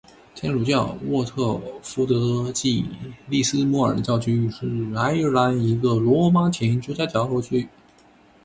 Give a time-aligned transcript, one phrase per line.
[0.33, 2.83] 天主教沃特福德暨
[3.27, 7.69] 利斯莫尔教区是爱尔兰一个罗马天主教教区。